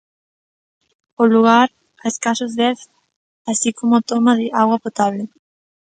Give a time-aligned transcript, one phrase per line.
[1.21, 1.67] O lugar,
[2.03, 2.79] a escasos dez
[3.51, 5.23] así como toma de auga potable.